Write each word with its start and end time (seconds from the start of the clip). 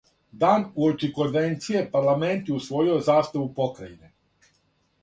Дан 0.43 0.61
уочи 0.83 1.09
конвенције 1.17 1.83
парламент 1.99 2.51
је 2.53 2.57
усвојио 2.61 2.99
заставу 3.11 3.47
покрајине. 3.61 4.13